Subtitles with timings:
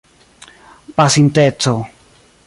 [0.95, 1.75] pasinteco